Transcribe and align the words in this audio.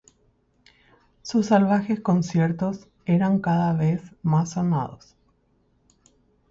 Sus 1.21 1.45
salvajes 1.45 1.99
conciertos 1.99 2.87
eran 3.05 3.37
cada 3.37 3.73
vez 3.73 4.01
más 4.23 4.49
sonados. 4.53 5.15